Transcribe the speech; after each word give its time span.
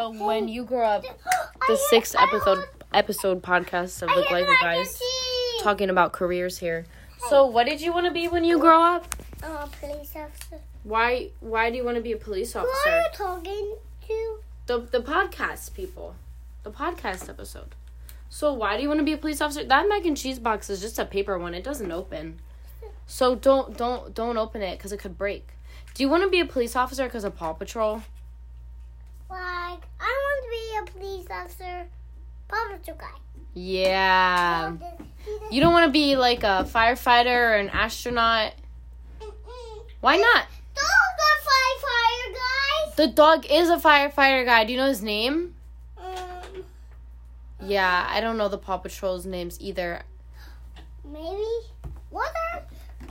So 0.00 0.08
when 0.12 0.48
you 0.48 0.64
grow 0.64 0.86
up, 0.86 1.04
the 1.68 1.76
sixth 1.90 2.16
episode 2.18 2.64
episode 2.94 3.42
podcast 3.42 4.00
of 4.00 4.08
the 4.08 4.22
Glyco 4.22 4.58
guys 4.62 4.98
talking 5.62 5.90
about 5.90 6.14
careers 6.14 6.56
here. 6.56 6.86
So 7.28 7.44
what 7.44 7.66
did 7.66 7.82
you 7.82 7.92
want 7.92 8.06
to 8.06 8.10
be 8.10 8.26
when 8.26 8.42
you 8.42 8.58
grow 8.58 8.82
up? 8.82 9.14
Uh, 9.42 9.66
police 9.78 10.16
officer. 10.16 10.62
Why 10.84 11.32
why 11.40 11.68
do 11.68 11.76
you 11.76 11.84
want 11.84 11.98
to 11.98 12.02
be 12.02 12.12
a 12.12 12.16
police 12.16 12.56
officer? 12.56 12.72
Who 12.82 12.90
are 12.90 13.02
you 13.02 13.08
talking 13.12 13.76
to? 14.06 14.38
The 14.68 14.78
the 14.78 15.00
podcast 15.00 15.74
people. 15.74 16.14
The 16.62 16.70
podcast 16.70 17.28
episode. 17.28 17.74
So 18.30 18.54
why 18.54 18.78
do 18.78 18.82
you 18.82 18.88
want 18.88 19.00
to 19.00 19.04
be 19.04 19.12
a 19.12 19.18
police 19.18 19.42
officer? 19.42 19.64
That 19.64 19.86
mac 19.86 20.06
and 20.06 20.16
cheese 20.16 20.38
box 20.38 20.70
is 20.70 20.80
just 20.80 20.98
a 20.98 21.04
paper 21.04 21.38
one. 21.38 21.52
It 21.52 21.62
doesn't 21.62 21.92
open. 21.92 22.40
So 23.06 23.34
don't 23.34 23.76
don't 23.76 24.14
don't 24.14 24.38
open 24.38 24.62
it 24.62 24.80
cuz 24.80 24.92
it 24.92 24.98
could 24.98 25.18
break. 25.18 25.58
Do 25.92 26.02
you 26.02 26.08
want 26.08 26.22
to 26.22 26.30
be 26.30 26.40
a 26.40 26.46
police 26.46 26.74
officer 26.74 27.06
cuz 27.10 27.22
of 27.22 27.36
Paw 27.36 27.52
Patrol? 27.52 28.00
Like, 29.30 29.82
I 30.00 30.10
want 30.24 30.44
to 30.44 30.50
be 30.50 30.64
a 30.78 30.98
police 30.98 31.26
officer. 31.30 31.86
Paw 32.48 32.76
Patrol 32.76 32.96
guy. 32.96 33.06
Yeah. 33.54 34.72
This- 34.78 35.06
see 35.24 35.38
this- 35.38 35.52
You 35.52 35.60
don't 35.60 35.72
want 35.72 35.86
to 35.86 35.92
be 35.92 36.16
like 36.16 36.42
a 36.42 36.66
firefighter 36.68 37.26
or 37.50 37.54
an 37.56 37.70
astronaut. 37.70 38.52
Why 40.00 40.16
not? 40.16 40.46
Those 40.74 40.84
are 40.84 41.38
firefighter 41.50 42.34
guys. 42.34 42.96
The 42.96 43.06
dog 43.08 43.46
is 43.46 43.68
a 43.70 43.76
firefighter 43.76 44.44
guy. 44.44 44.64
Do 44.64 44.72
you 44.72 44.78
know 44.78 44.88
his 44.88 45.02
name? 45.02 45.54
Um, 45.98 46.64
Yeah, 47.60 48.06
I 48.08 48.20
don't 48.20 48.36
know 48.38 48.48
the 48.48 48.58
Paw 48.58 48.78
Patrol's 48.78 49.26
names 49.26 49.58
either. 49.60 50.02
maybe. 51.04 51.44
What 52.10 52.32
are? 52.54 52.62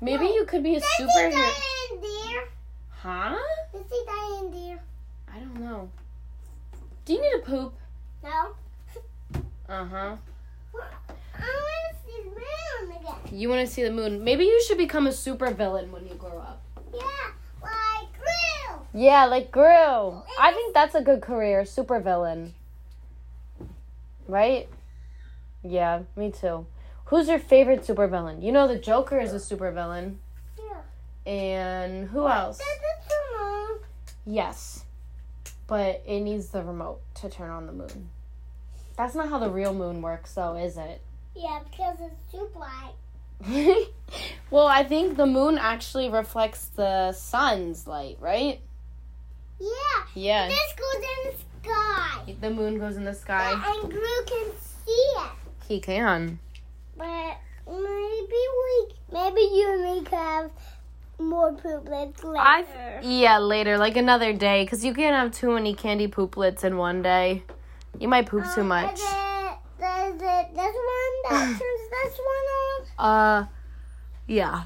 Maybe 0.00 0.24
No. 0.24 0.32
you 0.34 0.44
could 0.46 0.62
be 0.62 0.76
a 0.76 0.80
superhero. 0.80 1.30
die 1.30 1.94
in 1.94 2.00
there? 2.00 2.44
Huh? 3.02 3.38
Does 3.72 3.84
he 3.90 4.38
in 4.40 4.50
there? 4.68 4.80
I 5.32 5.38
don't 5.38 5.60
know. 5.60 5.90
Do 7.04 7.12
you 7.14 7.20
need 7.20 7.44
to 7.44 7.50
poop? 7.50 7.74
No. 8.22 8.54
Uh 9.68 9.84
huh. 9.84 10.16
I 10.74 11.40
want 11.40 11.84
to 11.90 11.96
see 12.06 12.22
the 12.22 12.30
moon 12.30 12.96
again. 13.00 13.38
You 13.38 13.48
want 13.48 13.66
to 13.66 13.72
see 13.72 13.82
the 13.82 13.90
moon? 13.90 14.22
Maybe 14.22 14.44
you 14.44 14.62
should 14.66 14.78
become 14.78 15.06
a 15.06 15.10
supervillain 15.10 15.90
when 15.90 16.06
you 16.06 16.14
grow 16.14 16.38
up. 16.38 16.62
Yeah, 16.92 17.00
like 17.62 18.08
grill. 18.12 18.86
Yeah, 18.94 19.24
like 19.24 19.50
Gru. 19.50 19.62
I 20.38 20.52
think 20.52 20.74
that's 20.74 20.94
a 20.94 21.02
good 21.02 21.22
career, 21.22 21.62
supervillain. 21.62 22.50
Right? 24.28 24.68
Yeah, 25.64 26.02
me 26.16 26.30
too. 26.30 26.66
Who's 27.06 27.28
your 27.28 27.38
favorite 27.38 27.82
supervillain? 27.82 28.42
You 28.42 28.52
know 28.52 28.68
the 28.68 28.78
Joker 28.78 29.18
is 29.18 29.32
a 29.32 29.36
supervillain. 29.36 30.16
Yeah. 30.58 31.30
And 31.32 32.08
who 32.08 32.28
else? 32.28 32.60
Yes. 34.24 34.84
But 35.66 36.02
it 36.06 36.20
needs 36.20 36.48
the 36.48 36.62
remote 36.62 37.00
to 37.16 37.30
turn 37.30 37.50
on 37.50 37.66
the 37.66 37.72
moon. 37.72 38.10
That's 38.96 39.14
not 39.14 39.28
how 39.28 39.38
the 39.38 39.50
real 39.50 39.72
moon 39.72 40.02
works, 40.02 40.34
though, 40.34 40.54
is 40.54 40.76
it? 40.76 41.00
Yeah, 41.34 41.60
because 41.70 41.98
it's 42.00 42.32
too 42.32 42.48
bright. 42.54 42.92
well, 44.50 44.66
I 44.66 44.84
think 44.84 45.16
the 45.16 45.26
moon 45.26 45.58
actually 45.58 46.08
reflects 46.08 46.66
the 46.66 47.12
sun's 47.12 47.86
light, 47.86 48.18
right? 48.20 48.60
Yeah. 49.58 49.68
Yeah. 50.14 50.48
This 50.48 50.74
goes 50.76 51.04
in 51.04 51.32
the 51.32 51.38
sky. 51.62 52.34
The 52.40 52.50
moon 52.50 52.78
goes 52.78 52.96
in 52.96 53.04
the 53.04 53.14
sky. 53.14 53.52
And 53.52 53.90
Gru 53.90 54.24
can 54.26 54.50
see 54.84 54.90
it. 54.92 55.30
He 55.66 55.80
can. 55.80 56.38
But 56.96 57.38
maybe 57.66 58.42
we, 58.60 58.94
maybe 59.12 59.40
you 59.40 59.72
and 59.72 59.82
me 59.82 60.04
could 60.04 60.18
have 60.18 60.50
more 61.18 61.52
pooplets 61.52 62.22
later. 62.24 62.38
I 62.38 62.64
yeah, 63.02 63.38
later, 63.38 63.78
like 63.78 63.96
another 63.96 64.32
day, 64.32 64.64
because 64.64 64.84
you 64.84 64.94
can't 64.94 65.14
have 65.14 65.32
too 65.32 65.52
many 65.54 65.74
candy 65.74 66.08
pooplets 66.08 66.64
in 66.64 66.76
one 66.76 67.02
day. 67.02 67.42
You 67.98 68.08
might 68.08 68.26
poop 68.26 68.44
too 68.54 68.62
Um, 68.62 68.68
much. 68.68 68.94
Is 68.94 69.00
it, 69.02 69.58
is 69.78 70.14
it 70.14 70.54
this 70.54 70.74
one 70.74 71.14
that 71.30 71.46
turns 71.60 71.90
this 71.90 72.18
one 72.18 72.98
on? 72.98 73.06
Uh, 73.42 73.46
yeah. 74.26 74.64